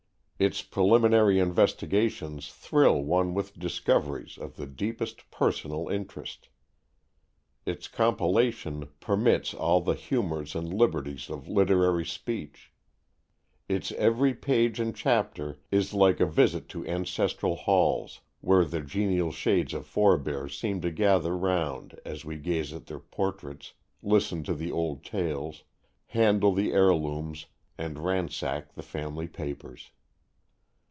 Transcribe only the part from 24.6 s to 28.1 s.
old tales, handle the heirlooms and